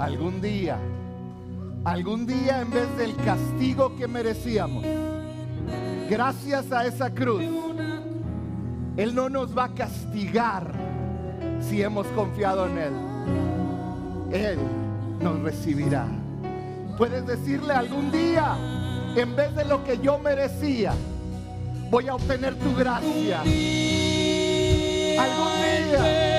[0.00, 0.78] algún día,
[1.84, 4.84] algún día en vez del castigo que merecíamos,
[6.08, 7.44] gracias a esa cruz,
[8.96, 10.72] Él no nos va a castigar
[11.60, 12.92] si hemos confiado en Él.
[14.32, 14.58] Él
[15.20, 16.06] nos recibirá.
[16.96, 18.56] Puedes decirle algún día,
[19.16, 20.94] en vez de lo que yo merecía,
[21.90, 23.40] voy a obtener tu gracia.
[25.18, 25.52] Algún
[25.90, 26.29] día.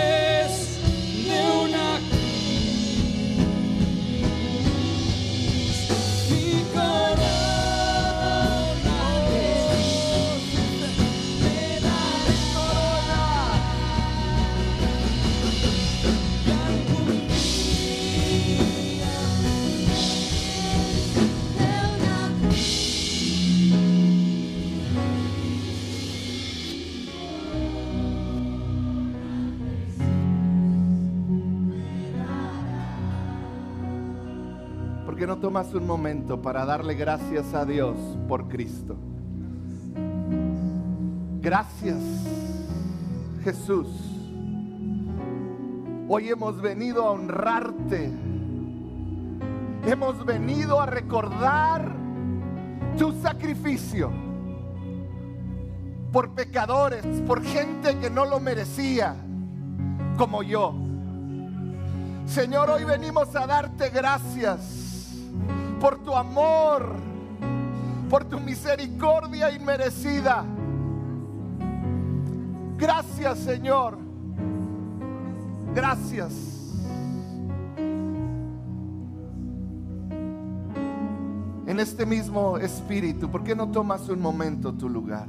[35.42, 37.98] Tomas un momento para darle gracias a Dios
[38.28, 38.96] por Cristo?
[41.42, 41.98] Gracias,
[43.44, 43.88] Jesús.
[46.08, 48.12] Hoy hemos venido a honrarte.
[49.84, 51.92] Hemos venido a recordar
[53.00, 54.12] tu sacrificio
[56.12, 59.16] por pecadores, por gente que no lo merecía,
[60.20, 60.76] como yo.
[62.28, 64.81] Señor, hoy venimos a darte gracias
[65.82, 66.94] por tu amor,
[68.08, 70.46] por tu misericordia inmerecida.
[72.78, 73.98] Gracias Señor.
[75.74, 76.34] Gracias.
[81.66, 85.28] En este mismo espíritu, ¿por qué no tomas un momento tu lugar?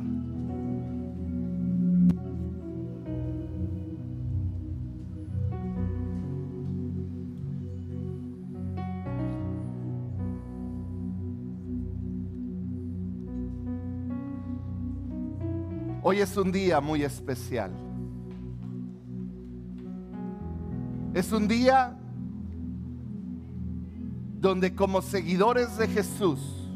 [16.13, 17.71] Hoy es un día muy especial.
[21.15, 21.97] Es un día
[24.39, 26.69] donde como seguidores de Jesús,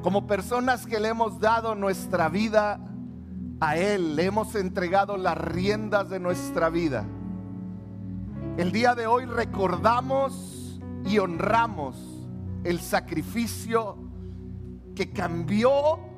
[0.00, 2.78] como personas que le hemos dado nuestra vida
[3.58, 7.04] a Él, le hemos entregado las riendas de nuestra vida,
[8.58, 11.96] el día de hoy recordamos y honramos
[12.62, 13.96] el sacrificio
[14.94, 16.09] que cambió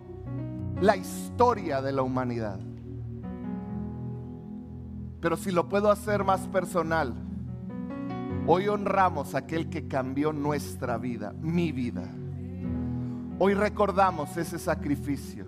[0.80, 2.58] la historia de la humanidad.
[5.20, 7.14] Pero si lo puedo hacer más personal,
[8.46, 12.02] hoy honramos a aquel que cambió nuestra vida, mi vida.
[13.38, 15.46] Hoy recordamos ese sacrificio.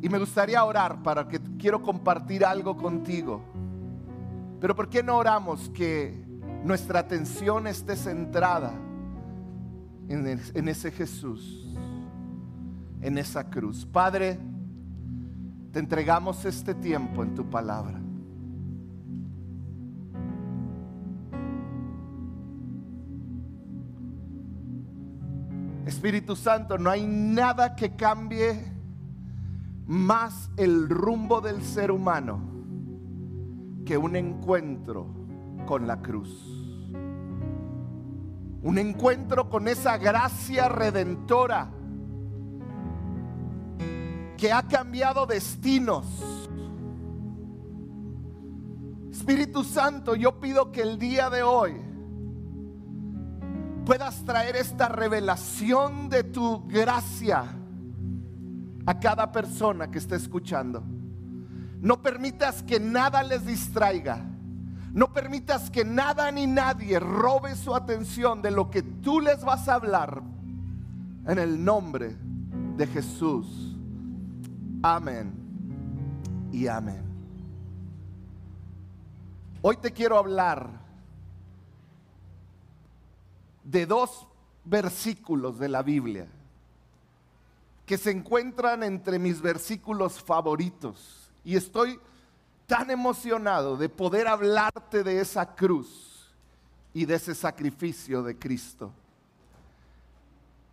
[0.00, 3.42] Y me gustaría orar para que quiero compartir algo contigo.
[4.60, 6.24] Pero ¿por qué no oramos que
[6.64, 8.72] nuestra atención esté centrada
[10.08, 11.76] en, ese Jesús?
[13.00, 13.86] En esa cruz.
[13.86, 14.38] Padre,
[15.72, 18.00] te entregamos este tiempo en tu palabra.
[25.86, 28.72] Espíritu Santo, no hay nada que cambie
[29.86, 32.40] más el rumbo del ser humano
[33.86, 35.06] que un encuentro
[35.66, 36.44] con la cruz.
[38.62, 41.70] Un encuentro con esa gracia redentora
[44.38, 46.06] que ha cambiado destinos.
[49.10, 51.74] Espíritu Santo, yo pido que el día de hoy
[53.84, 57.46] puedas traer esta revelación de tu gracia
[58.86, 60.84] a cada persona que esté escuchando.
[61.80, 64.24] No permitas que nada les distraiga.
[64.92, 69.68] No permitas que nada ni nadie robe su atención de lo que tú les vas
[69.68, 70.22] a hablar
[71.26, 72.16] en el nombre
[72.76, 73.67] de Jesús.
[74.82, 75.32] Amén
[76.52, 77.02] y amén.
[79.60, 80.70] Hoy te quiero hablar
[83.64, 84.28] de dos
[84.64, 86.28] versículos de la Biblia
[87.84, 91.28] que se encuentran entre mis versículos favoritos.
[91.42, 91.98] Y estoy
[92.66, 96.30] tan emocionado de poder hablarte de esa cruz
[96.94, 98.92] y de ese sacrificio de Cristo.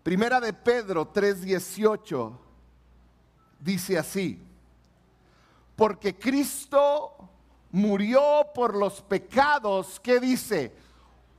[0.03, 2.44] Primera de Pedro 3:18
[3.59, 4.41] dice así,
[5.75, 7.29] porque Cristo
[7.71, 10.73] murió por los pecados, que dice,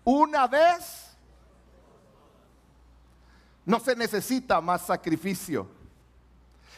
[0.04, 1.16] una vez
[3.64, 5.68] no se necesita más sacrificio.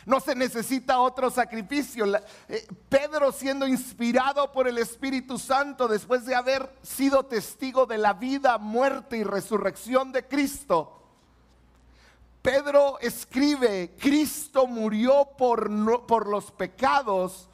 [0.06, 2.06] No se necesita otro sacrificio.
[2.48, 8.14] Eh, Pedro siendo inspirado por el Espíritu Santo después de haber sido testigo de la
[8.14, 10.97] vida, muerte y resurrección de Cristo.
[12.42, 15.70] Pedro escribe, Cristo murió por,
[16.26, 17.48] los pecados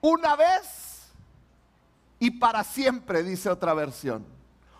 [0.00, 1.02] una vez
[2.18, 4.24] y para siempre, dice otra versión.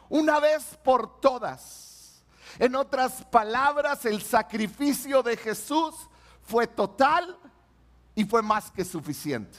[0.09, 2.23] Una vez por todas.
[2.59, 5.95] En otras palabras, el sacrificio de Jesús
[6.43, 7.39] fue total
[8.15, 9.59] y fue más que suficiente.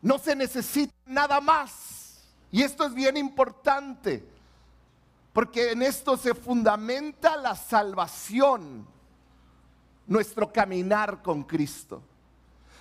[0.00, 2.22] No se necesita nada más.
[2.50, 4.26] Y esto es bien importante,
[5.38, 8.88] porque en esto se fundamenta la salvación,
[10.04, 12.02] nuestro caminar con Cristo.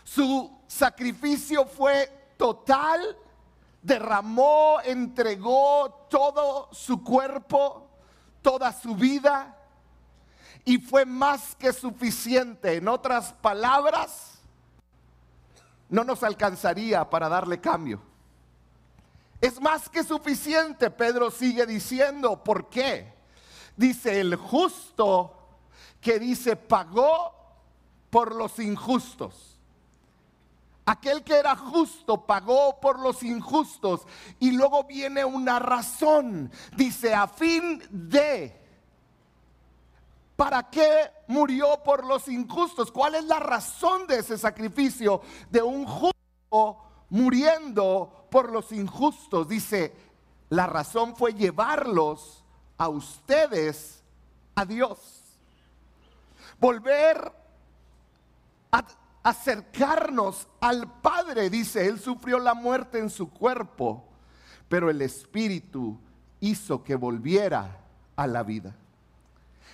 [0.03, 3.15] Su sacrificio fue total,
[3.79, 7.91] derramó, entregó todo su cuerpo,
[8.41, 9.55] toda su vida
[10.65, 12.77] y fue más que suficiente.
[12.77, 14.39] En otras palabras,
[15.89, 18.01] no nos alcanzaría para darle cambio.
[19.39, 22.43] Es más que suficiente, Pedro sigue diciendo.
[22.43, 23.13] ¿Por qué?
[23.75, 25.33] Dice el justo
[26.01, 27.33] que dice pagó
[28.09, 29.59] por los injustos.
[30.85, 34.01] Aquel que era justo pagó por los injustos.
[34.39, 36.51] Y luego viene una razón.
[36.75, 38.67] Dice, a fin de
[40.37, 42.91] ¿Para qué murió por los injustos?
[42.91, 45.19] ¿Cuál es la razón de ese sacrificio
[45.49, 46.77] de un justo
[47.09, 49.47] muriendo por los injustos?
[49.47, 49.93] Dice,
[50.49, 52.43] la razón fue llevarlos
[52.77, 54.03] a ustedes
[54.55, 54.99] a Dios.
[56.59, 57.31] Volver
[58.71, 58.83] a
[59.23, 64.05] acercarnos al Padre, dice, Él sufrió la muerte en su cuerpo,
[64.69, 65.99] pero el Espíritu
[66.39, 67.77] hizo que volviera
[68.15, 68.75] a la vida.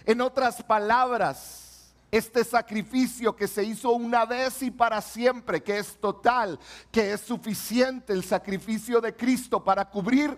[0.06, 1.73] En otras palabras,
[2.14, 6.60] este sacrificio que se hizo una vez y para siempre, que es total,
[6.92, 10.38] que es suficiente el sacrificio de Cristo para cubrir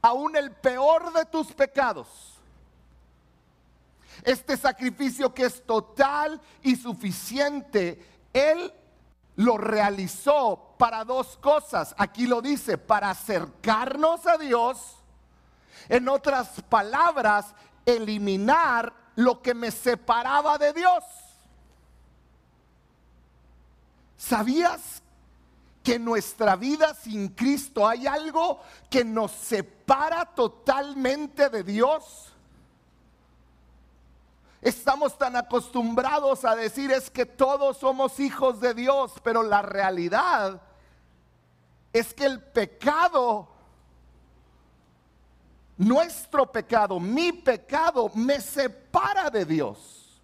[0.00, 2.08] aún el peor de tus pecados.
[4.24, 8.02] Este sacrificio que es total y suficiente,
[8.32, 8.72] Él
[9.36, 11.94] lo realizó para dos cosas.
[11.98, 14.96] Aquí lo dice, para acercarnos a Dios.
[15.90, 21.04] En otras palabras, eliminar lo que me separaba de Dios.
[24.16, 25.02] ¿Sabías
[25.82, 28.60] que en nuestra vida sin Cristo hay algo
[28.90, 32.30] que nos separa totalmente de Dios?
[34.62, 40.60] Estamos tan acostumbrados a decir es que todos somos hijos de Dios, pero la realidad
[41.94, 43.48] es que el pecado
[45.80, 50.20] nuestro pecado, mi pecado, me separa de Dios.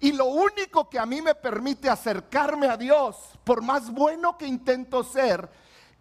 [0.00, 4.46] Y lo único que a mí me permite acercarme a Dios, por más bueno que
[4.46, 5.48] intento ser,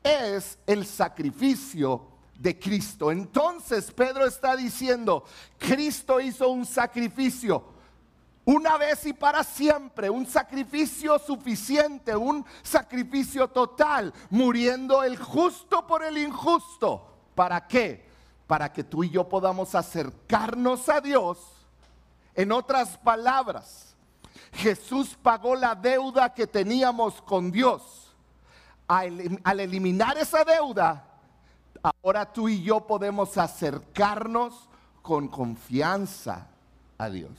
[0.03, 2.05] es el sacrificio
[2.37, 3.11] de Cristo.
[3.11, 5.23] Entonces Pedro está diciendo,
[5.57, 7.63] Cristo hizo un sacrificio
[8.43, 16.03] una vez y para siempre, un sacrificio suficiente, un sacrificio total, muriendo el justo por
[16.03, 17.07] el injusto.
[17.35, 18.10] ¿Para qué?
[18.51, 21.37] Para que tú y yo podamos acercarnos a Dios.
[22.35, 23.95] En otras palabras,
[24.51, 28.13] Jesús pagó la deuda que teníamos con Dios.
[28.89, 29.21] Al,
[29.57, 31.01] eliminar esa deuda,
[31.81, 34.67] ahora tú y yo podemos acercarnos
[35.01, 36.47] con confianza
[36.97, 37.31] a Dios.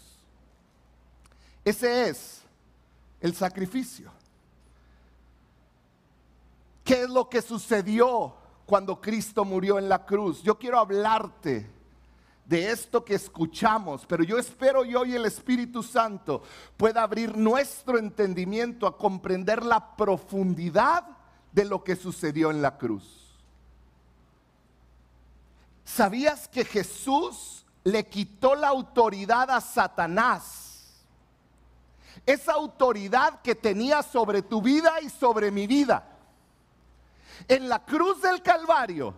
[1.63, 2.41] Ese es
[3.21, 4.11] el sacrificio.
[6.83, 8.42] ¿Qué es lo que sucedió
[8.73, 10.43] cuando Cristo murió en la cruz.
[10.43, 11.71] Yo quiero hablarte
[12.47, 16.43] de esto que escuchamos, pero yo espero y hoy el Espíritu Santo
[16.79, 21.05] pueda abrir nuestro entendimiento a comprender la profundidad
[21.53, 23.37] de lo que sucedió en la cruz.
[25.85, 31.05] ¿Sabías que Jesús le quitó la autoridad a Satanás?
[32.25, 36.12] Esa autoridad que tenía sobre tu vida y sobre mi vida.
[37.49, 39.15] En la cruz del Calvario,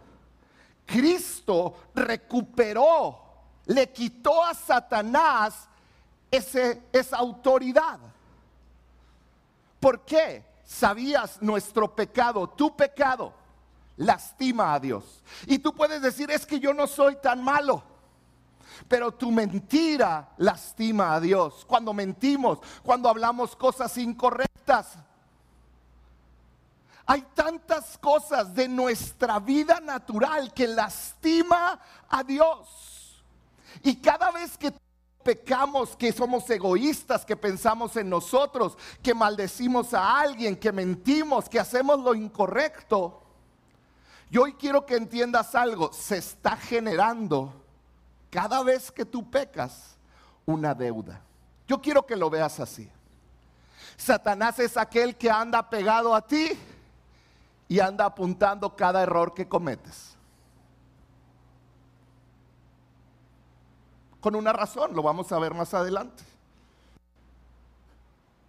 [0.87, 3.21] Cristo recuperó,
[3.66, 5.69] le quitó a Satanás
[6.31, 7.99] esa autoridad.
[9.81, 10.45] ¿Por qué?
[10.64, 13.33] Sabías nuestro pecado, tu pecado
[13.97, 15.23] lastima a Dios.
[15.47, 17.83] Y tú puedes decir, es que yo no soy tan malo.
[18.88, 21.64] Pero tu mentira lastima a Dios.
[21.66, 24.97] Cuando mentimos, cuando hablamos cosas incorrectas,
[27.07, 33.23] hay tantas cosas de nuestra vida natural que lastima a Dios.
[33.83, 34.73] Y cada vez que
[35.23, 41.61] pecamos, que somos egoístas, que pensamos en nosotros, que maldecimos a alguien, que mentimos, que
[41.61, 43.23] hacemos lo incorrecto.
[44.31, 47.53] Yo hoy quiero que entiendas algo, se está generando
[48.31, 49.97] cada vez que tú pecas
[50.47, 51.21] una deuda.
[51.67, 52.91] Yo quiero que lo veas así.
[53.97, 56.59] Satanás es aquel que anda pegado a ti
[57.68, 60.16] y anda apuntando cada error que cometes.
[64.21, 66.25] Con una razón, lo vamos a ver más adelante.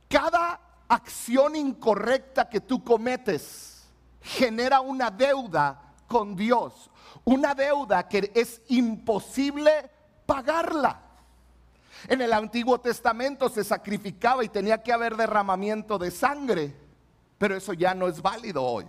[0.08, 3.86] Cada acción incorrecta que tú cometes
[4.22, 6.90] genera una deuda con Dios,
[7.24, 9.90] una deuda que es imposible
[10.26, 11.02] pagarla.
[12.08, 16.76] En el Antiguo Testamento se sacrificaba y tenía que haber derramamiento de sangre,
[17.38, 18.86] pero eso ya no es válido hoy.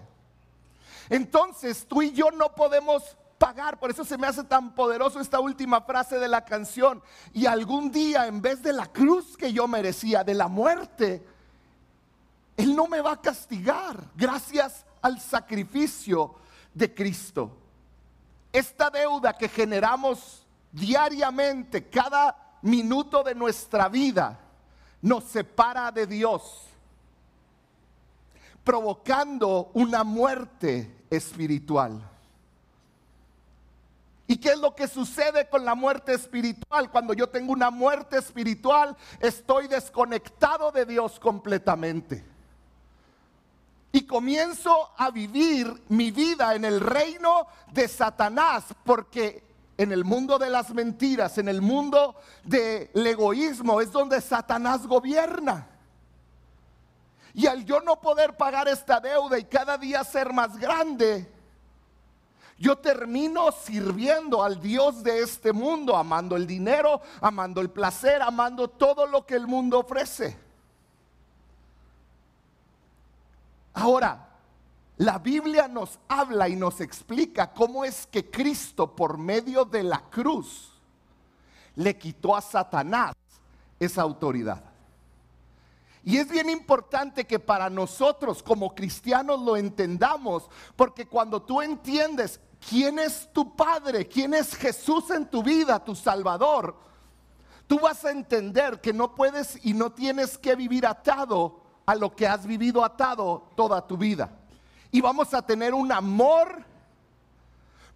[1.08, 5.40] Entonces tú y yo no podemos pagar, por eso se me hace tan poderoso esta
[5.40, 7.02] última frase de la canción.
[7.32, 11.26] Y algún día, en vez de la cruz que yo merecía, de la muerte,
[12.56, 16.34] Él no me va a castigar gracias al sacrificio
[16.74, 17.56] de Cristo.
[18.52, 24.40] Esta deuda que generamos diariamente, cada minuto de nuestra vida
[25.02, 26.62] nos separa de Dios,
[28.64, 32.00] provocando una muerte espiritual.
[34.28, 36.90] ¿Y qué es lo que sucede con la muerte espiritual?
[36.90, 42.24] Cuando yo tengo una muerte espiritual, estoy desconectado de Dios completamente.
[43.92, 49.44] Y comienzo a vivir mi vida en el reino de Satanás, porque
[49.78, 55.68] en el mundo de las mentiras, en el mundo del egoísmo, es donde Satanás gobierna.
[57.36, 61.30] Y al yo no poder pagar esta deuda y cada día ser más grande,
[62.58, 68.68] yo termino sirviendo al Dios de este mundo, amando el dinero, amando el placer, amando
[68.68, 70.34] todo lo que el mundo ofrece.
[73.74, 74.30] Ahora,
[74.96, 80.00] la Biblia nos habla y nos explica cómo es que Cristo por medio de la
[80.08, 80.72] cruz
[81.74, 83.12] le quitó a Satanás
[83.78, 84.75] esa autoridad.
[86.06, 92.40] Y es bien importante que para nosotros como cristianos lo entendamos, porque cuando tú entiendes
[92.70, 96.76] quién es tu Padre, quién es Jesús en tu vida, tu Salvador,
[97.66, 102.14] tú vas a entender que no puedes y no tienes que vivir atado a lo
[102.14, 104.30] que has vivido atado toda tu vida
[104.92, 106.64] y vamos a tener un amor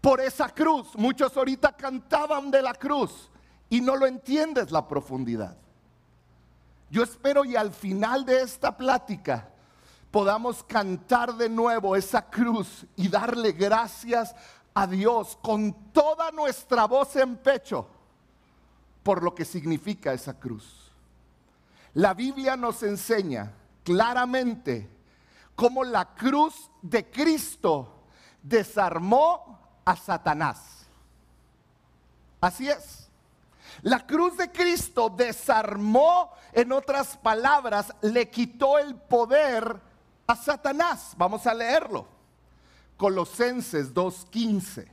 [0.01, 0.97] por esa cruz.
[0.97, 3.31] Muchos ahorita cantaban de la cruz
[3.69, 5.57] y no lo entiendes la profundidad.
[6.91, 9.49] Yo espero y al final de esta plática
[10.11, 14.35] podamos cantar de nuevo esa cruz y darle gracias
[14.75, 17.87] a Dios con toda nuestra voz en pecho
[19.03, 20.91] por lo que significa esa cruz.
[21.95, 23.53] La Biblia nos enseña
[23.85, 24.89] claramente
[25.55, 28.05] cómo la cruz de Cristo
[28.43, 30.87] desarmó a Satanás.
[32.41, 33.10] Así es.
[33.83, 39.81] La cruz de Cristo desarmó, en otras palabras, le quitó el poder
[40.27, 41.15] a Satanás.
[41.17, 42.07] Vamos a leerlo.
[42.97, 44.87] Colosenses 2.15.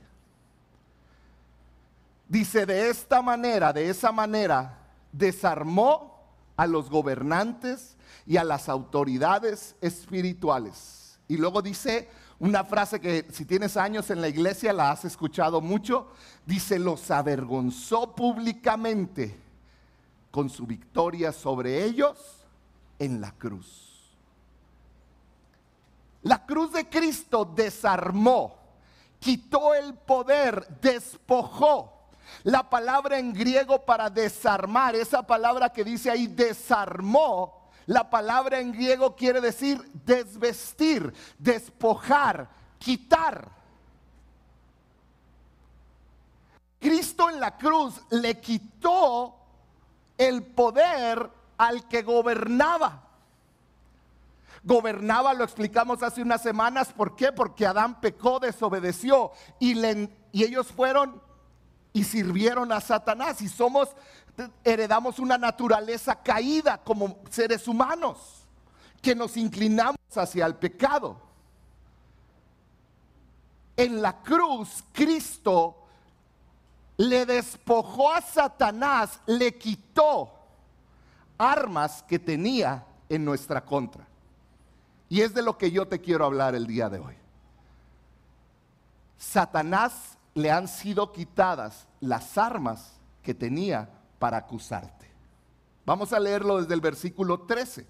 [2.28, 4.78] Dice, de esta manera, de esa manera,
[5.12, 6.18] desarmó
[6.56, 11.18] a los gobernantes y a las autoridades espirituales.
[11.28, 12.08] Y luego dice
[12.40, 16.12] una frase que si tienes años en la iglesia la has escuchado mucho,
[16.46, 19.36] dice, los avergonzó públicamente
[20.30, 22.46] con su victoria sobre ellos
[22.98, 23.88] en la cruz.
[26.22, 28.56] La cruz de Cristo desarmó,
[29.18, 31.94] quitó el poder, despojó.
[32.44, 37.57] La palabra en griego para desarmar, esa palabra que dice ahí desarmó,
[37.88, 43.48] la palabra en griego quiere decir desvestir, despojar, quitar.
[46.78, 49.34] Cristo en la cruz le quitó
[50.18, 53.04] el poder al que gobernaba.
[54.62, 57.32] Gobernaba, lo explicamos hace unas semanas, ¿por qué?
[57.32, 59.72] Porque Adán pecó, desobedeció y,
[60.30, 61.22] y ellos fueron
[61.98, 63.88] y sirvieron a Satanás y somos
[64.62, 68.46] heredamos una naturaleza caída como seres humanos,
[69.02, 71.20] que nos inclinamos hacia el pecado.
[73.76, 75.76] En la cruz, Cristo
[76.96, 80.32] le despojó a Satanás, le quitó
[81.36, 84.06] armas que tenía en nuestra contra.
[85.08, 87.16] Y es de lo que yo te quiero hablar el día de hoy.
[89.16, 95.10] Satanás le han sido quitadas las armas que tenía para acusarte.
[95.84, 97.86] Vamos a leerlo desde el versículo 13.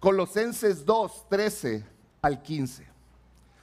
[0.00, 1.86] Colosenses 2, 13
[2.22, 2.88] al 15.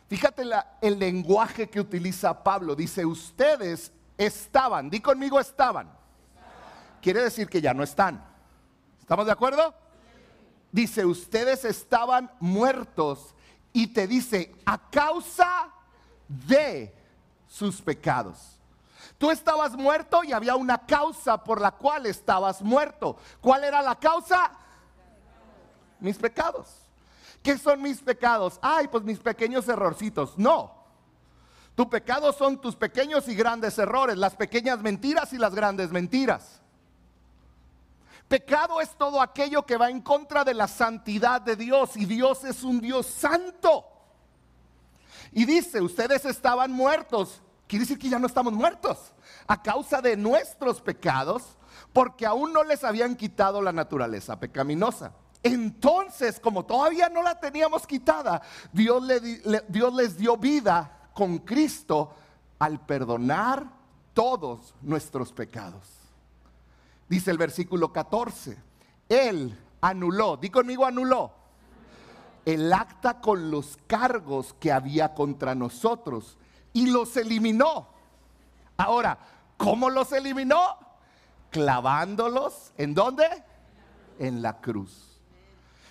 [0.07, 0.43] Fíjate
[0.81, 2.75] el lenguaje que utiliza Pablo.
[2.75, 5.89] Dice, ustedes estaban, di conmigo estaban.
[7.01, 8.23] Quiere decir que ya no están.
[9.01, 9.73] ¿Estamos de acuerdo?
[10.71, 13.35] Dice, ustedes estaban muertos
[13.73, 15.73] y te dice, a causa
[16.27, 16.97] de
[17.48, 18.58] sus pecados.
[19.18, 23.18] Tú estabas muerto y había una causa por la cual estabas muerto.
[23.42, 24.51] ¿Cuál era la causa?
[26.00, 26.68] Mis pecados.
[27.42, 28.60] ¿Qué son mis pecados?
[28.62, 30.38] Ay, pues mis pequeños errorcitos.
[30.38, 30.75] No.
[31.75, 36.62] Tu pecado son tus pequeños y grandes errores, las pequeñas mentiras y las grandes mentiras.
[38.27, 42.44] Pecado es todo aquello que va en contra de la santidad de Dios y Dios
[42.44, 43.86] es un Dios santo.
[45.31, 47.41] Y dice, ustedes estaban muertos.
[47.67, 49.13] Quiere decir que ya no estamos muertos
[49.46, 51.57] a causa de nuestros pecados,
[51.93, 55.13] porque aún no les habían quitado la naturaleza pecaminosa.
[55.43, 58.41] Entonces, como todavía no la teníamos quitada,
[58.72, 59.03] Dios,
[59.67, 62.15] Dios les dio vida con Cristo
[62.60, 63.65] al perdonar
[64.13, 65.88] todos nuestros pecados.
[67.07, 68.57] Dice el versículo 14,
[69.07, 71.34] Él anuló, di conmigo anuló,
[72.48, 76.38] el acta con los cargos que había contra nosotros
[76.72, 77.89] y los eliminó.
[78.77, 79.20] Ahora,
[79.58, 80.77] ¿cómo los eliminó?
[81.51, 83.25] Clavándolos, ¿en dónde?
[84.18, 85.20] En la cruz.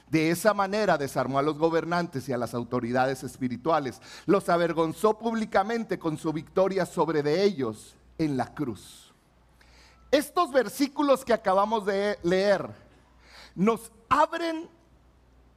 [0.09, 4.01] De esa manera desarmó a los gobernantes y a las autoridades espirituales.
[4.25, 9.13] Los avergonzó públicamente con su victoria sobre de ellos en la cruz.
[10.11, 12.71] Estos versículos que acabamos de leer
[13.55, 14.71] nos abren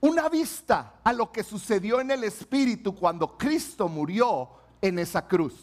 [0.02, 4.50] una vista a lo que sucedió en el Espíritu cuando Cristo murió
[4.82, 5.54] en esa cruz.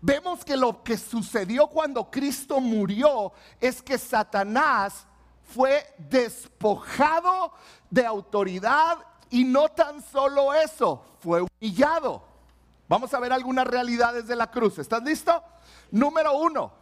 [0.00, 5.06] Vemos que lo que sucedió cuando Cristo murió es que Satanás
[5.42, 7.52] fue despojado
[7.90, 8.98] de autoridad
[9.30, 12.22] y no tan solo eso, fue humillado.
[12.88, 14.78] Vamos a ver algunas realidades de la cruz.
[14.78, 15.42] ¿Estás listo?
[15.90, 16.72] Número uno,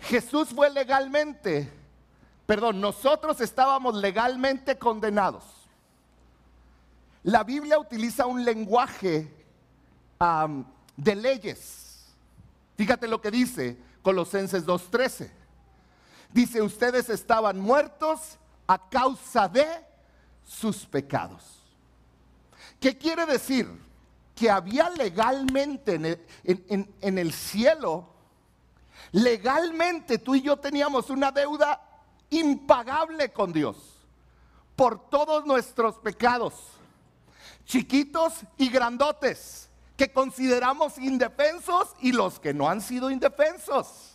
[0.00, 1.72] Jesús fue legalmente,
[2.50, 5.44] perdón, nosotros estábamos legalmente condenados.
[7.22, 9.32] La Biblia utiliza un lenguaje
[10.96, 12.06] de leyes.
[12.76, 15.30] Fíjate lo que dice Colosenses 2.13.
[16.32, 18.36] Dice, ustedes estaban muertos
[18.66, 19.68] a causa de
[20.44, 21.44] sus pecados.
[22.80, 23.70] ¿Qué quiere decir?
[24.34, 28.08] Que había legalmente en el, cielo,
[29.12, 31.86] legalmente tú y yo teníamos una deuda
[32.30, 33.76] impagable con Dios
[34.76, 36.54] por todos nuestros pecados,
[37.64, 44.10] chiquitos y grandotes, que consideramos indefensos y los que no han sido indefensos.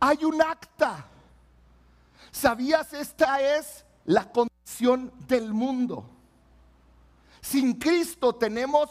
[0.00, 1.04] hay un acta.
[2.32, 2.92] ¿Sabías?
[2.94, 6.08] Esta es la condición del mundo.
[7.42, 8.88] Sin Cristo tenemos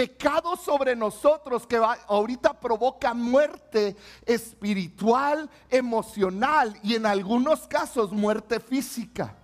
[0.00, 9.34] pecado sobre nosotros que ahorita provoca muerte espiritual, emocional y en algunos casos muerte física.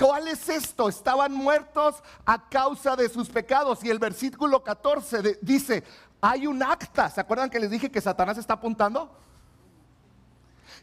[0.00, 0.88] ¿Cuál es esto?
[0.88, 3.84] Estaban muertos a causa de sus pecados.
[3.84, 5.84] Y el versículo 14 dice,
[6.22, 7.10] hay un acta.
[7.10, 9.14] ¿Se acuerdan que les dije que Satanás está apuntando?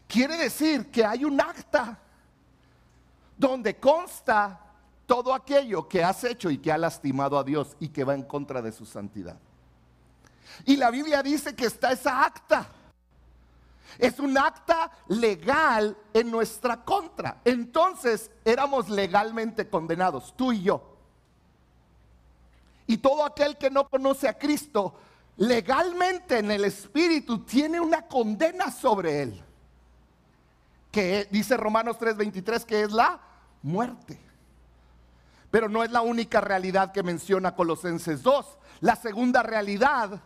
[0.06, 1.98] Quiere decir que hay un acta
[3.36, 4.63] donde consta
[5.06, 8.22] todo aquello que has hecho y que ha lastimado a Dios y que va en
[8.22, 9.38] contra de su santidad.
[10.64, 12.68] Y la Biblia dice que está esa acta.
[13.98, 17.40] Es un acta legal en nuestra contra.
[17.44, 20.96] Entonces éramos legalmente condenados, tú y yo.
[22.86, 24.94] Y todo aquel que no conoce a Cristo
[25.36, 29.42] legalmente en el Espíritu tiene una condena sobre él.
[30.90, 33.20] Que dice Romanos 3:23 que es la
[33.62, 34.20] muerte.
[35.54, 38.58] Pero no es la única realidad que menciona Colosenses 2.
[38.80, 40.20] La segunda realidad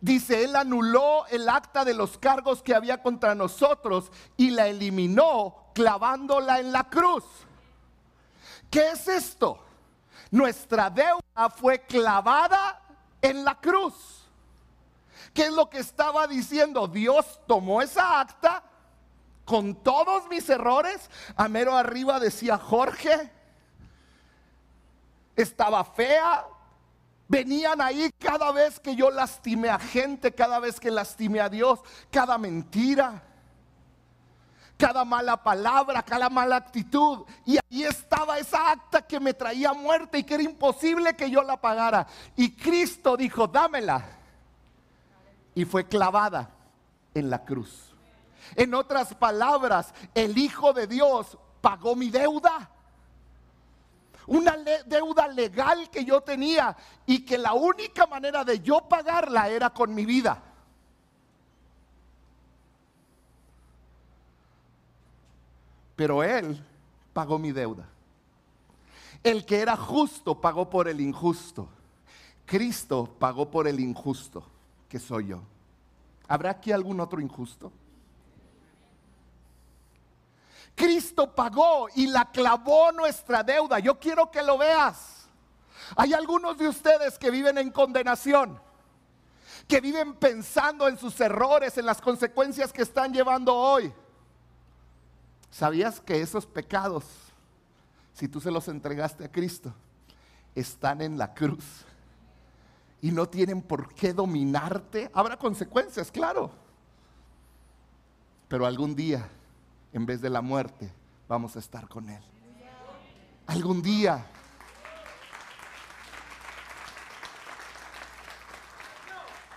[0.00, 5.70] dice, Él anuló el acta de los cargos que había contra nosotros y la eliminó
[5.72, 7.22] clavándola en la cruz.
[8.68, 9.62] ¿Qué es esto?
[10.32, 12.82] Nuestra deuda fue clavada
[13.22, 14.24] en la cruz.
[15.32, 16.88] ¿Qué es lo que estaba diciendo?
[16.88, 18.64] Dios tomó esa acta
[19.44, 21.08] con todos mis errores.
[21.36, 23.37] A mero arriba decía Jorge.
[25.38, 26.44] Estaba fea.
[27.28, 31.80] Venían ahí cada vez que yo lastimé a gente, cada vez que lastimé a Dios,
[32.10, 33.22] cada mentira
[34.78, 37.26] cada mala palabra, cada mala actitud.
[37.44, 41.42] Y ahí estaba esa acta que me traía muerte y que era imposible que yo
[41.42, 42.06] la pagara.
[42.36, 44.14] Y Cristo dijo, dámela.
[45.54, 46.48] y fue clavada
[47.12, 47.92] en la cruz.
[48.54, 52.70] En otras palabras, el Hijo de Dios pagó mi deuda.
[54.28, 59.70] Una deuda legal que yo tenía y que la única manera de yo pagarla era
[59.70, 60.42] con mi vida.
[65.96, 66.62] Pero Él
[67.14, 67.88] pagó mi deuda.
[69.24, 71.68] El que era justo pagó por el injusto.
[72.44, 74.44] Cristo pagó por el injusto,
[74.88, 75.40] que soy yo.
[76.28, 77.72] ¿Habrá aquí algún otro injusto?
[80.78, 83.80] Cristo pagó y la clavó nuestra deuda.
[83.80, 85.26] Yo quiero que lo veas.
[85.96, 88.60] Hay algunos de ustedes que viven en condenación,
[89.66, 93.92] que viven pensando en sus errores, en las consecuencias que están llevando hoy.
[95.50, 97.04] ¿Sabías que esos pecados,
[98.12, 99.74] si tú se los entregaste a Cristo,
[100.54, 101.64] están en la cruz?
[103.02, 105.10] Y no tienen por qué dominarte.
[105.12, 106.52] Habrá consecuencias, claro.
[108.46, 109.28] Pero algún día,
[109.92, 110.92] en vez de la muerte,
[111.28, 112.22] vamos a estar con Él.
[113.46, 114.26] Algún día.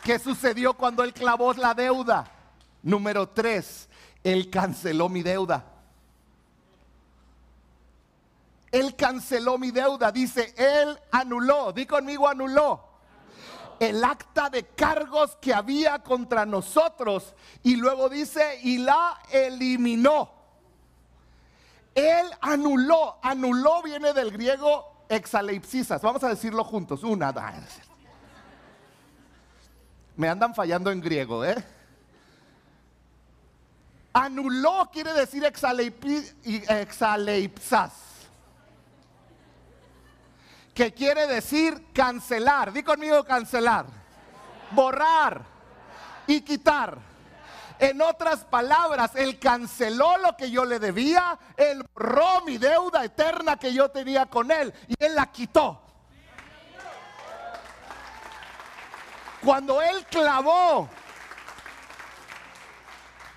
[0.03, 2.31] ¿Qué sucedió cuando Él clavó la deuda?
[2.81, 3.87] Número tres,
[4.23, 5.65] Él canceló mi deuda.
[8.71, 10.11] Él canceló mi deuda.
[10.11, 11.73] Dice, Él anuló.
[11.73, 12.90] Di conmigo, anuló.
[13.81, 17.33] El acta de cargos que había contra nosotros.
[17.63, 20.29] Y luego dice, y la eliminó.
[21.95, 23.17] Él anuló.
[23.23, 25.99] Anuló viene del griego exaleipsisas.
[25.99, 27.03] Vamos a decirlo juntos.
[27.03, 27.33] Una.
[30.15, 31.55] Me andan fallando en griego, ¿eh?
[34.13, 38.10] Anuló quiere decir exaleipsas
[40.73, 42.71] que quiere decir cancelar.
[42.71, 43.85] Di conmigo cancelar.
[44.71, 45.41] Borrar
[46.27, 46.97] y quitar.
[47.79, 53.57] En otras palabras, Él canceló lo que yo le debía, Él borró mi deuda eterna
[53.57, 55.81] que yo tenía con Él y Él la quitó.
[59.43, 60.87] Cuando Él clavó,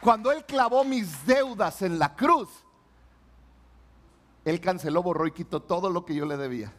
[0.00, 2.50] cuando Él clavó mis deudas en la cruz,
[4.44, 6.70] Él canceló, borró y quitó todo lo que yo le debía.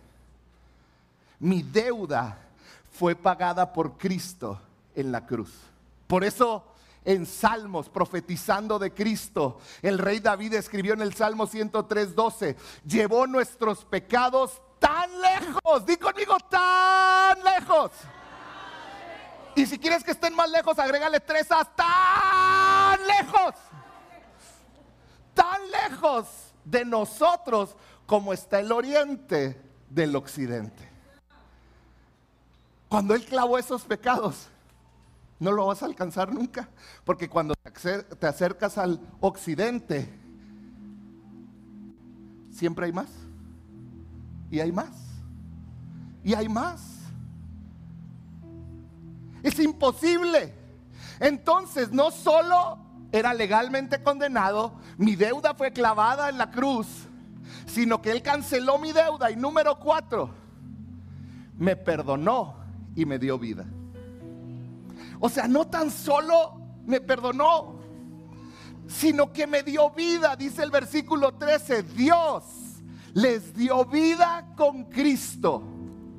[1.39, 2.37] Mi deuda
[2.91, 4.59] fue pagada por Cristo
[4.95, 5.53] en la cruz.
[6.07, 6.63] Por eso
[7.03, 13.27] en Salmos, profetizando de Cristo, el rey David escribió en el Salmo 103, 12, llevó
[13.27, 17.91] nuestros pecados tan lejos, di conmigo tan lejos.
[19.55, 23.55] Y si quieres que estén más lejos, agrégale tres hasta tan lejos.
[25.33, 26.25] Tan lejos
[26.63, 30.84] de nosotros como está el oriente del occidente.
[32.95, 34.47] Cuando Él clavó esos pecados,
[35.37, 36.69] no lo vas a alcanzar nunca.
[37.03, 40.17] Porque cuando te acercas al occidente,
[42.53, 43.09] siempre hay más.
[44.49, 44.91] Y hay más.
[46.23, 46.99] Y hay más.
[49.43, 50.53] Es imposible.
[51.19, 52.77] Entonces, no solo
[53.11, 56.87] era legalmente condenado, mi deuda fue clavada en la cruz,
[57.65, 59.31] sino que Él canceló mi deuda.
[59.31, 60.29] Y número cuatro,
[61.57, 62.63] me perdonó
[62.95, 63.65] y me dio vida.
[65.19, 67.75] O sea, no tan solo me perdonó,
[68.87, 71.83] sino que me dio vida, dice el versículo 13.
[71.83, 72.43] Dios
[73.13, 75.63] les dio vida con Cristo.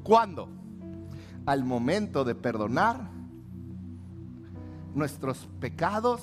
[0.02, 0.48] ¿Cuándo?
[1.44, 3.10] Al momento de perdonar
[4.94, 6.22] nuestros pecados,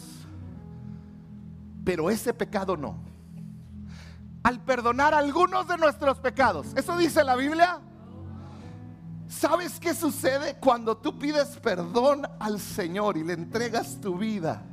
[1.83, 2.97] pero ese pecado no.
[4.41, 7.79] Al perdonar algunos de nuestros pecados, eso dice la Biblia,
[9.39, 14.63] ¿Sabes qué sucede cuando tú pides perdón al Señor y le entregas tu vida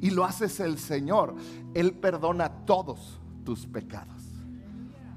[0.00, 1.34] y lo haces el Señor?
[1.74, 4.22] Él perdona todos tus pecados.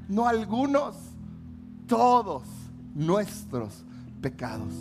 [0.07, 0.95] No algunos,
[1.87, 2.43] todos
[2.95, 3.85] nuestros
[4.21, 4.73] pecados.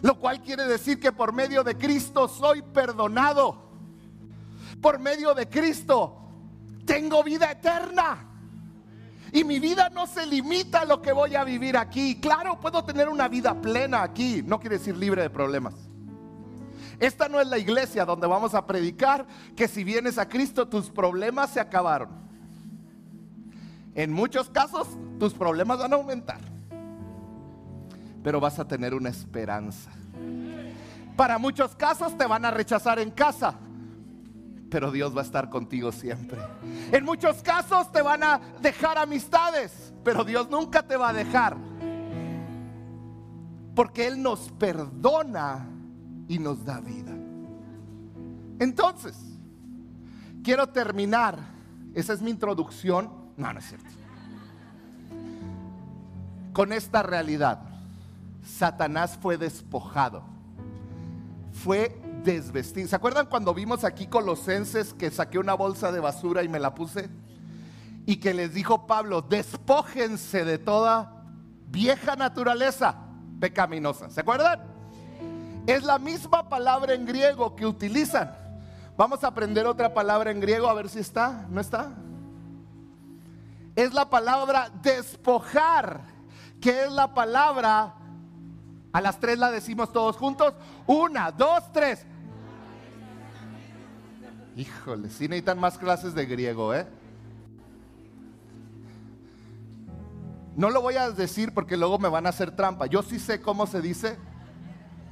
[0.00, 3.64] Lo cual quiere decir que por medio de Cristo soy perdonado.
[4.80, 6.16] Por medio de Cristo
[6.86, 8.33] tengo vida eterna.
[9.34, 12.20] Y mi vida no se limita a lo que voy a vivir aquí.
[12.20, 14.44] Claro, puedo tener una vida plena aquí.
[14.46, 15.74] No quiere decir libre de problemas.
[17.00, 20.88] Esta no es la iglesia donde vamos a predicar que si vienes a Cristo tus
[20.88, 22.10] problemas se acabaron.
[23.96, 24.86] En muchos casos
[25.18, 26.38] tus problemas van a aumentar.
[28.22, 29.90] Pero vas a tener una esperanza.
[31.16, 33.56] Para muchos casos te van a rechazar en casa
[34.74, 36.40] pero Dios va a estar contigo siempre.
[36.90, 41.56] En muchos casos te van a dejar amistades, pero Dios nunca te va a dejar.
[43.76, 45.68] Porque Él nos perdona
[46.26, 47.12] y nos da vida.
[48.58, 49.16] Entonces,
[50.42, 51.38] quiero terminar.
[51.94, 53.12] Esa es mi introducción.
[53.36, 53.86] No, no es cierto.
[56.52, 57.60] Con esta realidad.
[58.44, 60.24] Satanás fue despojado.
[61.52, 62.88] Fue desvestido.
[62.88, 66.74] ¿Se acuerdan cuando vimos aquí Colosenses que saqué una bolsa de basura y me la
[66.74, 67.10] puse?
[68.06, 71.22] Y que les dijo Pablo, despójense de toda
[71.68, 72.96] vieja naturaleza
[73.40, 74.10] pecaminosa.
[74.10, 74.60] ¿Se acuerdan?
[75.66, 78.36] Es la misma palabra en griego que utilizan.
[78.96, 81.46] Vamos a aprender otra palabra en griego a ver si está.
[81.48, 81.92] ¿No está?
[83.74, 86.02] Es la palabra despojar,
[86.60, 87.94] que es la palabra,
[88.94, 90.54] a las tres la decimos todos juntos.
[90.86, 92.06] Una, dos, tres.
[94.56, 96.86] Híjole, si necesitan más clases de griego, ¿eh?
[100.56, 102.86] No lo voy a decir porque luego me van a hacer trampa.
[102.86, 104.16] Yo sí sé cómo se dice.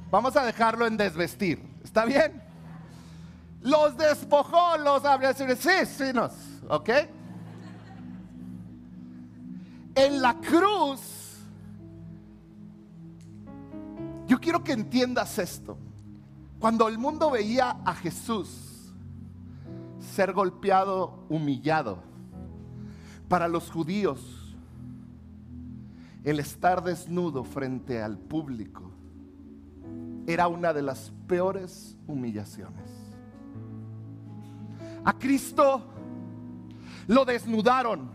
[0.09, 1.61] Vamos a dejarlo en desvestir.
[1.83, 2.41] ¿Está bien?
[3.61, 5.33] Los despojó, los abrió.
[5.33, 6.31] Sí, sí, nos.
[6.69, 6.89] ¿Ok?
[9.95, 11.01] En la cruz,
[14.25, 15.77] yo quiero que entiendas esto.
[16.59, 18.72] Cuando el mundo veía a Jesús
[20.13, 21.97] ser golpeado, humillado,
[23.27, 24.55] para los judíos,
[26.23, 28.91] el estar desnudo frente al público
[30.27, 32.91] era una de las peores humillaciones.
[35.03, 35.83] A Cristo
[37.07, 38.11] lo desnudaron.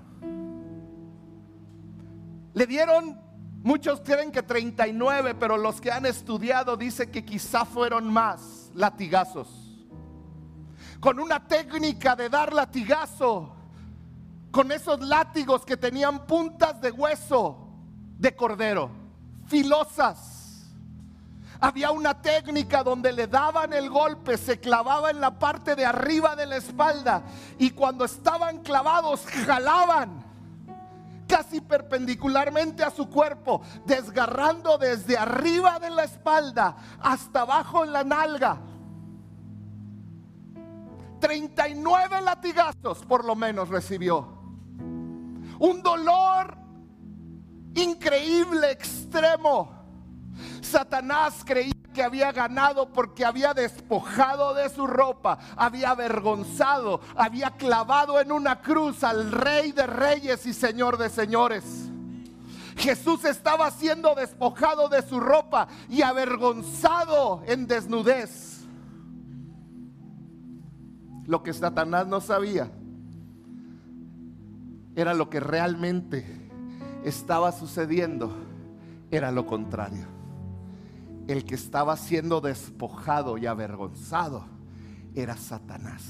[2.55, 3.21] Le dieron,
[3.65, 9.58] muchos creen que 39, pero los que han estudiado dicen que quizá fueron más latigazos.
[11.01, 13.55] Con una técnica de dar latigazo,
[14.51, 17.69] con esos látigos que tenían puntas de hueso,
[18.19, 18.91] de cordero,
[19.47, 20.67] filosas.
[21.61, 26.37] Había una técnica donde le daban el golpe, se clavaba en la parte de arriba
[26.37, 27.23] de la espalda
[27.59, 30.25] y cuando estaban clavados jalaban
[31.27, 38.03] casi perpendicularmente a su cuerpo, desgarrando desde arriba de la espalda hasta abajo en la
[38.03, 38.59] nalga.
[41.21, 44.39] 39 latigazos por lo menos recibió.
[45.59, 46.57] Un dolor
[47.75, 49.77] increíble, extremo.
[50.61, 58.21] Satanás creía que había ganado porque había despojado de su ropa, había avergonzado, había clavado
[58.21, 61.65] en una cruz al rey de reyes y señor de señores.
[62.77, 68.48] Jesús estaba siendo despojado de su ropa y avergonzado en desnudez.
[71.29, 72.71] Lo que Satanás no sabía
[74.97, 76.25] era lo que realmente
[77.05, 78.35] estaba sucediendo
[79.11, 80.07] era lo contrario.
[81.27, 84.47] El que estaba siendo despojado y avergonzado
[85.15, 86.03] era Satanás.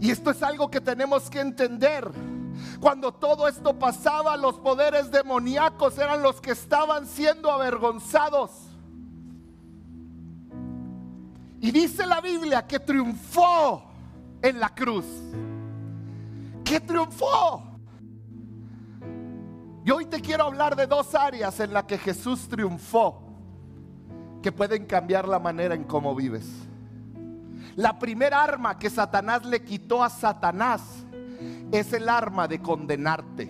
[0.00, 2.12] Y esto es algo que tenemos que entender.
[2.78, 8.61] Cuando todo esto pasaba, los poderes demoníacos eran los que estaban siendo avergonzados.
[11.62, 13.84] Y dice la Biblia que triunfó
[14.42, 15.04] en la cruz.
[16.64, 17.62] Que triunfó.
[19.84, 23.22] Y hoy te quiero hablar de dos áreas en las que Jesús triunfó,
[24.42, 26.48] que pueden cambiar la manera en cómo vives.
[27.76, 30.82] La primera arma que Satanás le quitó a Satanás
[31.70, 33.48] es el arma de condenarte.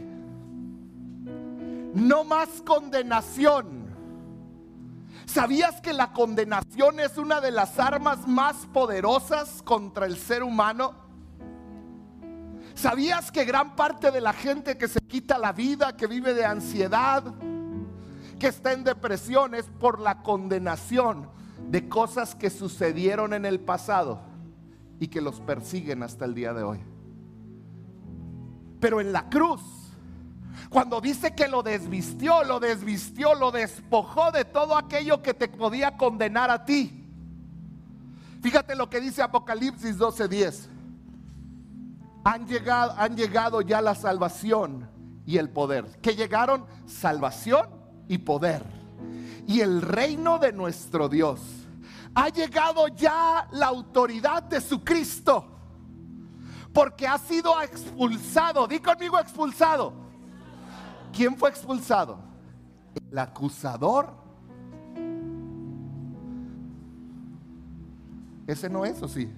[1.95, 3.82] No más condenación.
[5.27, 10.95] ¿Sabías que la condenación es una de las armas más poderosas contra el ser humano?
[12.75, 16.45] ¿Sabías que gran parte de la gente que se quita la vida, que vive de
[16.45, 17.23] ansiedad,
[18.39, 21.29] que está en depresión, es por la condenación
[21.69, 24.21] de cosas que sucedieron en el pasado
[24.99, 26.81] y que los persiguen hasta el día de hoy?
[28.81, 29.63] Pero en la cruz,
[30.71, 35.97] cuando dice que lo desvistió, lo desvistió, lo despojó de todo aquello que te podía
[35.97, 36.99] condenar a ti.
[38.43, 40.69] Fíjate lo que dice Apocalipsis 12:10
[42.25, 44.89] han llegado, han llegado ya la salvación
[45.27, 46.01] y el poder.
[46.01, 47.69] Que llegaron salvación
[48.09, 48.65] y poder.
[49.47, 51.41] Y el reino de nuestro Dios.
[52.15, 55.47] Ha llegado ya la autoridad de su Cristo.
[56.73, 58.67] Porque ha sido expulsado.
[58.67, 59.93] Di conmigo expulsado.
[61.13, 62.19] ¿Quién fue expulsado?
[63.11, 64.15] El acusador.
[68.47, 69.31] Ese no es, ¿o sí?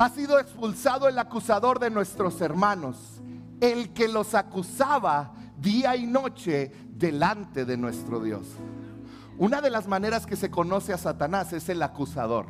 [0.00, 3.20] ha sido expulsado el acusador de nuestros hermanos,
[3.60, 8.46] el que los acusaba día y noche delante de nuestro Dios.
[9.36, 12.46] Una de las maneras que se conoce a Satanás es el acusador.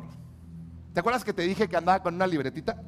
[0.93, 2.81] ¿Te acuerdas que te dije que andaba con una libretita?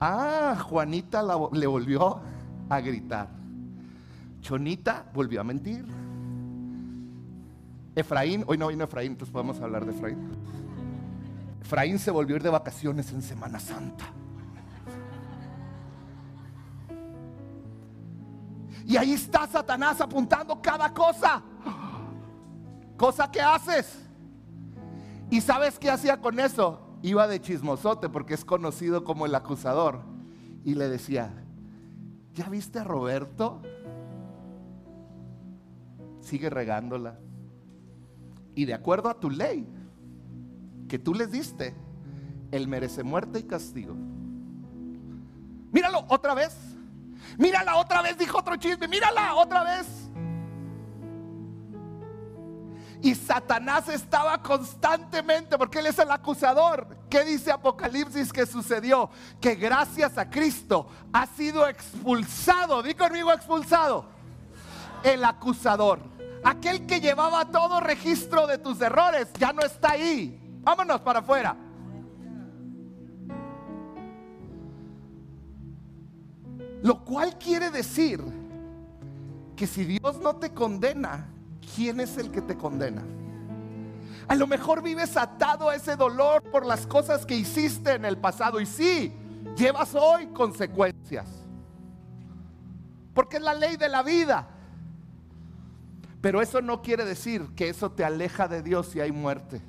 [0.00, 1.22] Ah, Juanita
[1.52, 2.20] le volvió
[2.70, 3.37] a gritar.
[4.40, 5.84] Chonita volvió a mentir.
[7.94, 10.28] Efraín, hoy no vino Efraín, entonces podemos hablar de Efraín.
[11.60, 14.04] Efraín se volvió a ir de vacaciones en Semana Santa.
[18.86, 21.42] Y ahí está Satanás apuntando cada cosa.
[22.96, 23.98] Cosa que haces.
[25.30, 26.80] ¿Y sabes qué hacía con eso?
[27.02, 30.00] Iba de chismosote porque es conocido como el acusador.
[30.64, 31.34] Y le decía,
[32.32, 33.60] ¿ya viste a Roberto?
[36.20, 37.18] Sigue regándola.
[38.54, 39.66] Y de acuerdo a tu ley
[40.88, 41.76] que tú les diste,
[42.50, 43.94] él merece muerte y castigo.
[45.70, 46.56] Míralo otra vez.
[47.36, 48.88] Mírala otra vez, dijo otro chisme.
[48.88, 49.86] Mírala otra vez.
[53.00, 56.98] Y Satanás estaba constantemente, porque él es el acusador.
[57.08, 59.08] ¿Qué dice Apocalipsis que sucedió?
[59.40, 62.82] Que gracias a Cristo ha sido expulsado.
[62.82, 64.17] Di conmigo expulsado.
[65.08, 66.00] El acusador.
[66.44, 70.38] Aquel que llevaba todo registro de tus errores ya no está ahí.
[70.62, 71.56] Vámonos para afuera.
[76.82, 78.22] Lo cual quiere decir
[79.56, 81.26] que si Dios no te condena,
[81.74, 83.02] ¿quién es el que te condena?
[84.28, 88.18] A lo mejor vives atado a ese dolor por las cosas que hiciste en el
[88.18, 89.16] pasado y sí,
[89.56, 91.30] llevas hoy consecuencias.
[93.14, 94.57] Porque es la ley de la vida.
[96.20, 99.62] Pero eso no quiere decir que eso te aleja de Dios si hay muerte.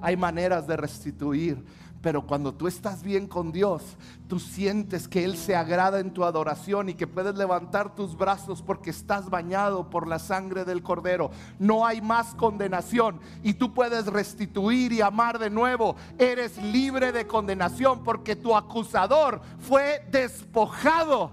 [0.00, 1.64] Hay maneras de restituir.
[2.00, 3.82] Pero cuando tú estás bien con Dios,
[4.28, 8.62] tú sientes que Él se agrada en tu adoración y que puedes levantar tus brazos
[8.62, 11.32] porque estás bañado por la sangre del Cordero.
[11.58, 15.96] No hay más condenación y tú puedes restituir y amar de nuevo.
[16.18, 21.32] Eres libre de condenación porque tu acusador fue despojado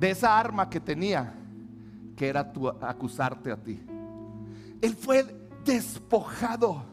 [0.00, 1.34] de esa arma que tenía,
[2.20, 3.82] que era tu acusarte a ti.
[4.82, 5.24] Él fue
[5.64, 6.84] despojado.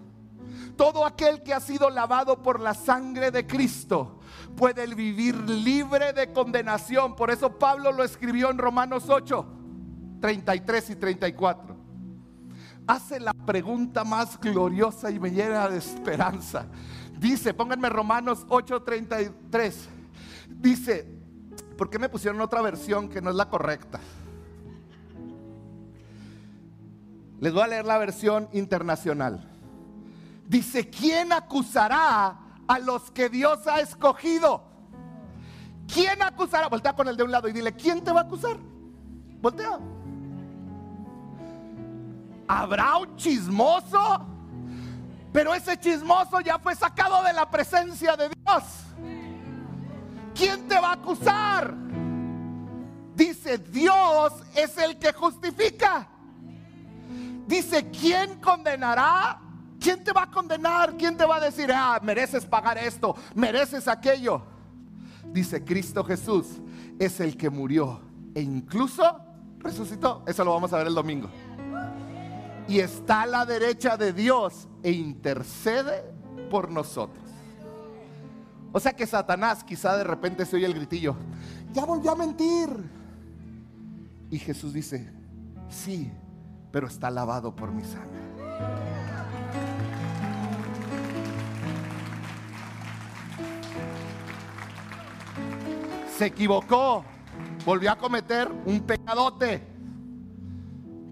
[0.78, 4.22] Todo aquel que ha sido lavado por la sangre de Cristo
[4.56, 7.13] puede vivir libre de condenación.
[7.13, 9.46] Por eso Pablo lo escribió en Romanos 8,
[10.22, 11.76] 33 y 34.
[12.88, 16.68] Hace la pregunta más gloriosa y me llena de esperanza.
[17.20, 19.90] Dice, pónganme Romanos 8, 33.
[20.48, 21.06] Dice,
[21.78, 24.00] ¿por qué me pusieron otra versión que no es la correcta?
[27.39, 29.47] Les voy a leer la versión internacional.
[30.47, 34.63] Dice, ¿quién acusará a los que Dios ha escogido?
[35.93, 36.67] ¿Quién acusará?
[36.67, 38.58] Voltea con el de un lado y dile, ¿quién te va a acusar?
[39.41, 39.80] Voltea.
[42.47, 44.26] ¿Habrá un chismoso?
[45.32, 48.63] Pero ese chismoso ya fue sacado de la presencia de Dios.
[50.34, 51.76] ¿Quién te va a acusar?
[53.15, 56.08] Dice, Dios es el que justifica.
[57.47, 59.39] Dice, ¿quién condenará?
[59.79, 60.97] ¿Quién te va a condenar?
[60.97, 64.43] ¿Quién te va a decir, ah, mereces pagar esto, mereces aquello?
[65.31, 66.47] Dice, Cristo Jesús
[66.99, 68.01] es el que murió
[68.33, 69.19] e incluso
[69.60, 70.23] resucitó.
[70.27, 71.29] Eso lo vamos a ver el domingo.
[72.67, 76.03] Y está a la derecha de Dios e intercede
[76.49, 77.23] por nosotros.
[78.73, 81.15] O sea que Satanás quizá de repente se oye el gritillo,
[81.71, 82.69] ya volvió a mentir.
[84.29, 85.10] Y Jesús dice,
[85.69, 86.12] sí,
[86.78, 88.22] pero está lavado por mi sangre.
[96.16, 97.04] Se equivocó,
[97.66, 99.63] volvió a cometer un pecadote,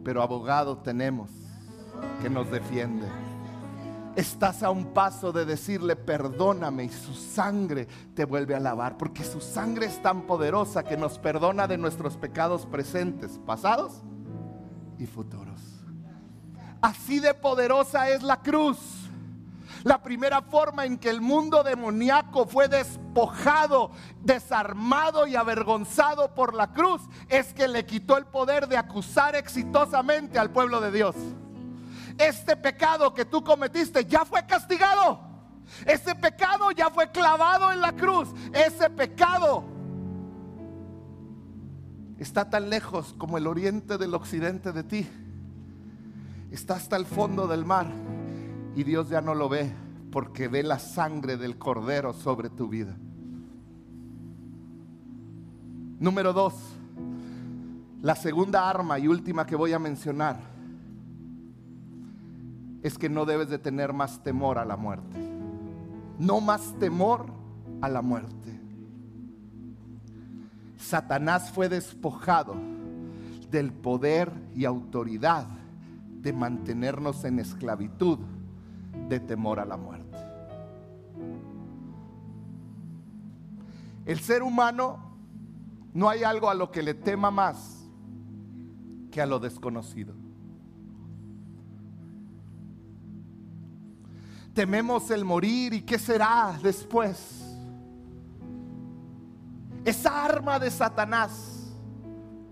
[0.04, 1.32] pero abogado tenemos
[2.22, 3.08] que nos defiende.
[4.16, 9.24] Estás a un paso de decirle perdóname y su sangre te vuelve a lavar, porque
[9.24, 14.04] su sangre es tan poderosa que nos perdona de nuestros pecados presentes, pasados
[15.00, 15.60] y futuros.
[16.82, 18.78] Así de poderosa es la cruz.
[19.84, 23.92] La primera forma en que el mundo demoníaco fue despojado,
[24.24, 30.40] desarmado y avergonzado por la cruz es que le quitó el poder de acusar exitosamente
[30.40, 31.16] al pueblo de Dios.
[32.18, 35.20] Este pecado que tú cometiste ya fue castigado.
[35.86, 38.30] Ese pecado ya fue clavado en la cruz.
[38.54, 39.75] Ese pecado
[42.20, 45.08] está tan lejos como el oriente del occidente de ti.
[46.52, 47.88] Está hasta el fondo del mar
[48.76, 49.72] y Dios ya no lo ve
[50.12, 52.96] porque ve la sangre del cordero sobre tu vida.
[56.00, 56.54] Número dos,
[58.02, 60.38] la segunda arma y última que voy a mencionar
[62.84, 65.18] es que no debes de tener más temor a la muerte.
[66.20, 67.26] No más temor
[67.82, 68.55] a la muerte.
[70.86, 72.56] Satanás fue despojado
[73.50, 75.48] del poder y autoridad
[76.22, 78.20] de mantenernos en esclavitud
[79.10, 80.18] de temor a la muerte.
[84.06, 85.18] El ser humano
[85.94, 87.88] no hay algo a lo que le tema más
[89.10, 90.14] que a lo desconocido.
[94.54, 97.45] Tememos el morir y qué será después.
[99.86, 101.72] Esa arma de Satanás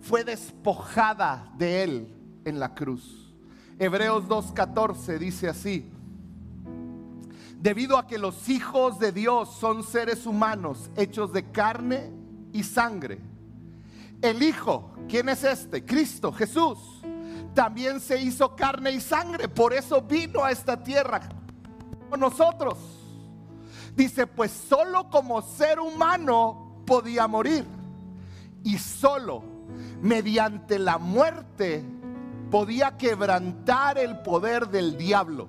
[0.01, 2.15] fue despojada de él
[2.45, 3.33] en la cruz.
[3.79, 5.91] Hebreos 2.14 dice así,
[7.59, 12.11] debido a que los hijos de Dios son seres humanos hechos de carne
[12.51, 13.19] y sangre.
[14.21, 15.83] El Hijo, ¿quién es este?
[15.83, 16.77] Cristo, Jesús,
[17.55, 21.21] también se hizo carne y sangre, por eso vino a esta tierra
[22.11, 22.77] con nosotros.
[23.95, 27.65] Dice, pues solo como ser humano podía morir
[28.63, 29.43] y solo
[30.01, 31.83] mediante la muerte
[32.51, 35.47] podía quebrantar el poder del diablo.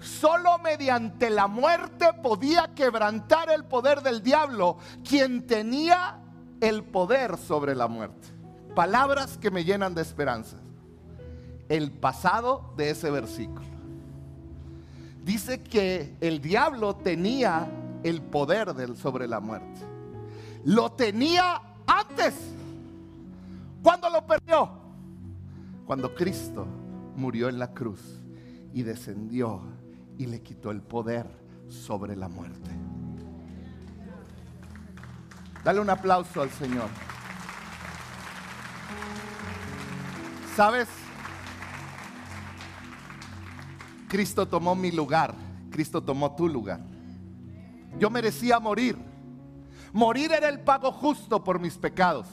[0.00, 6.20] Solo mediante la muerte podía quebrantar el poder del diablo, quien tenía
[6.60, 8.28] el poder sobre la muerte.
[8.74, 10.56] Palabras que me llenan de esperanza.
[11.68, 13.66] El pasado de ese versículo.
[15.24, 17.66] Dice que el diablo tenía
[18.02, 19.93] el poder sobre la muerte.
[20.64, 22.34] Lo tenía antes.
[23.82, 24.70] ¿Cuándo lo perdió?
[25.86, 26.66] Cuando Cristo
[27.16, 28.00] murió en la cruz
[28.72, 29.60] y descendió
[30.16, 31.26] y le quitó el poder
[31.68, 32.70] sobre la muerte.
[35.62, 36.88] Dale un aplauso al Señor.
[40.56, 40.88] ¿Sabes?
[44.08, 45.34] Cristo tomó mi lugar,
[45.70, 46.80] Cristo tomó tu lugar.
[47.98, 49.13] Yo merecía morir.
[49.94, 52.26] Morir era el pago justo por mis pecados.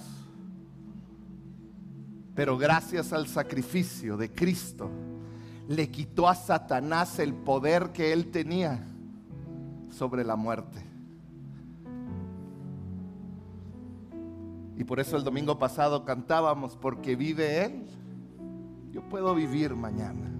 [2.33, 4.89] Pero gracias al sacrificio de Cristo,
[5.67, 8.83] le quitó a Satanás el poder que él tenía
[9.91, 10.83] sobre la muerte.
[14.75, 17.85] Y por eso el domingo pasado cantábamos, porque vive Él,
[18.91, 20.31] yo puedo vivir mañana.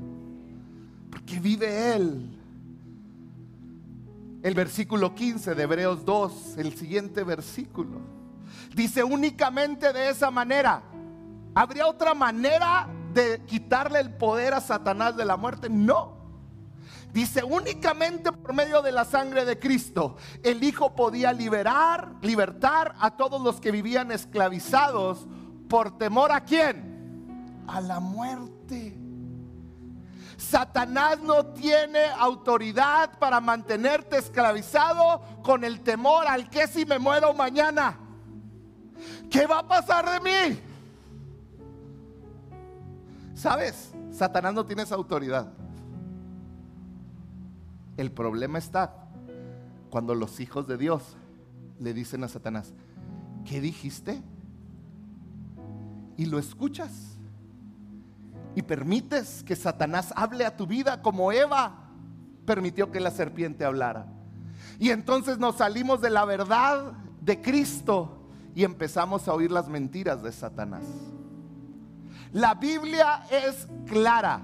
[1.11, 2.40] Porque vive Él.
[4.43, 7.99] El versículo 15 de Hebreos 2, el siguiente versículo,
[8.75, 10.83] dice únicamente de esa manera.
[11.53, 15.69] ¿Habría otra manera de quitarle el poder a Satanás de la muerte.
[15.69, 16.19] No.
[17.13, 23.17] Dice, únicamente por medio de la sangre de Cristo, el Hijo podía liberar, libertar a
[23.17, 25.27] todos los que vivían esclavizados
[25.67, 27.63] por temor a quién?
[27.67, 28.97] A la muerte.
[30.41, 37.31] Satanás no tiene autoridad para mantenerte esclavizado con el temor al que si me muero
[37.33, 37.99] mañana.
[39.29, 40.59] ¿Qué va a pasar de mí?
[43.35, 43.93] ¿Sabes?
[44.11, 45.53] Satanás no tiene esa autoridad.
[47.95, 48.95] El problema está
[49.91, 51.17] cuando los hijos de Dios
[51.79, 52.73] le dicen a Satanás,
[53.45, 54.23] ¿qué dijiste?
[56.17, 57.15] Y lo escuchas.
[58.55, 61.89] Y permites que Satanás hable a tu vida como Eva
[62.45, 64.07] permitió que la serpiente hablara.
[64.79, 70.21] Y entonces nos salimos de la verdad de Cristo y empezamos a oír las mentiras
[70.23, 70.83] de Satanás.
[72.33, 74.41] La Biblia es clara.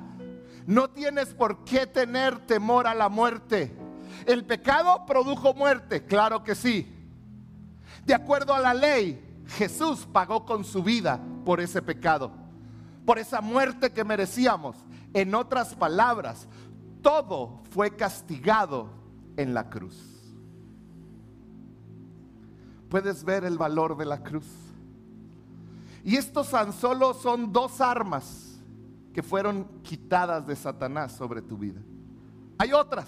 [0.66, 3.74] No tienes por qué tener temor a la muerte.
[4.26, 6.05] ¿El pecado produjo muerte?
[6.05, 6.93] Claro que sí.
[8.05, 12.32] De acuerdo a la ley, Jesús pagó con su vida por ese pecado,
[13.08, 14.76] por esa muerte que merecíamos.
[15.14, 16.45] En otras palabras,
[17.01, 18.89] todo fue castigado
[19.38, 19.95] en la cruz.
[22.89, 24.45] ¿Puedes ver el valor de la cruz?
[26.03, 28.60] Y estos tan solo son dos armas
[29.14, 31.80] que fueron quitadas de Satanás sobre tu vida.
[32.58, 33.08] Hay otras.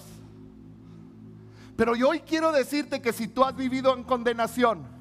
[1.76, 4.99] Pero yo hoy quiero decirte que si tú has vivido en condenación,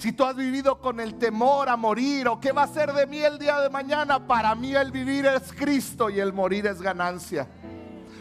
[0.00, 3.06] si tú has vivido con el temor a morir o qué va a ser de
[3.06, 6.82] mí el día de mañana, para mí el vivir es Cristo y el morir es
[6.82, 7.46] ganancia.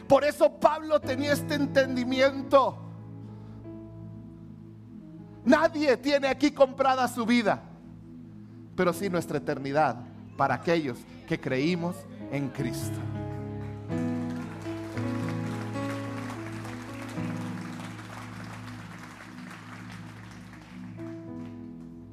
[0.07, 2.77] Por eso Pablo tenía este entendimiento.
[5.45, 7.63] Nadie tiene aquí comprada su vida
[8.79, 9.97] pero sí nuestra eternidad
[10.37, 11.97] para aquellos que creímos
[12.31, 12.97] en Cristo.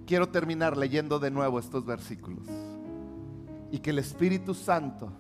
[0.07, 2.47] Quiero terminar leyendo de nuevo estos versículos
[3.73, 5.13] y que el Espíritu Santo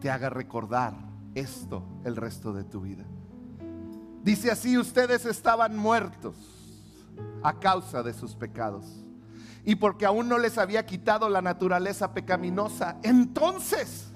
[0.00, 0.94] te haga recordar
[1.34, 3.04] esto el resto de tu vida.
[4.22, 6.36] Dice así, ustedes estaban muertos
[7.42, 8.84] a causa de sus pecados
[9.64, 12.98] y porque aún no les había quitado la naturaleza pecaminosa.
[13.02, 14.12] Entonces,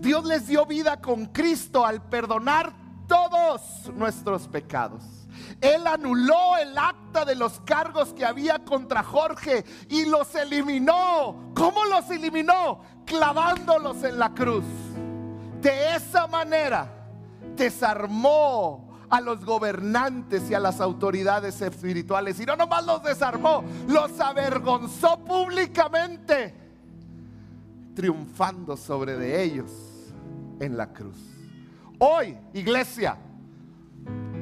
[0.00, 5.02] Dios les dio vida con Cristo al perdonar todos nuestros pecados.
[5.60, 11.52] Él anuló el acta de los cargos que había contra Jorge y los eliminó.
[11.54, 12.80] ¿Cómo los eliminó?
[13.06, 14.64] Clavándolos en la cruz.
[15.60, 16.90] De esa manera
[17.56, 22.40] desarmó a los gobernantes y a las autoridades espirituales.
[22.40, 26.54] Y no nomás los desarmó, los avergonzó públicamente,
[27.94, 29.70] triunfando sobre de ellos
[30.60, 31.33] en la cruz.
[32.06, 33.16] Hoy, iglesia,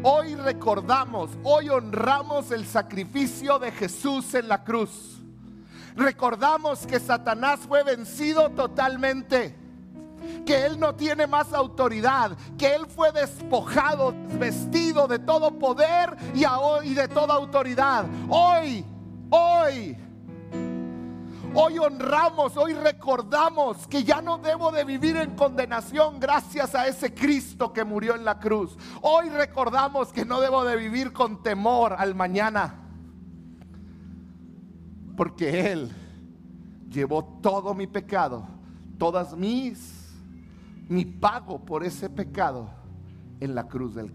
[0.02, 5.22] hoy recordamos, hoy honramos el sacrificio de Jesús en la cruz.
[5.94, 9.54] Recordamos que Satanás fue vencido totalmente
[10.44, 16.42] que Él no tiene más autoridad, que Él fue despojado, vestido de todo poder y,
[16.84, 18.06] y de toda autoridad.
[18.28, 18.84] Hoy,
[19.30, 19.96] hoy,
[21.54, 27.12] hoy honramos, hoy recordamos que ya no debo de vivir en condenación gracias a ese
[27.14, 28.76] Cristo que murió en la cruz.
[29.02, 32.74] Hoy recordamos que no debo de vivir con temor al mañana,
[35.16, 35.90] porque Él
[36.88, 38.46] llevó todo mi pecado,
[38.98, 40.02] todas mis
[40.88, 42.68] mi pago por ese pecado
[43.40, 44.10] en la cruz del.